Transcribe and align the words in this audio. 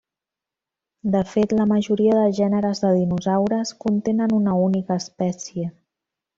De 1.15 1.21
fet, 1.33 1.53
la 1.59 1.67
majoria 1.73 2.15
de 2.21 2.33
gèneres 2.39 2.83
de 2.87 2.93
dinosaures 3.01 3.75
contenen 3.87 4.37
una 4.41 4.59
única 4.65 5.01
espècie. 5.07 5.71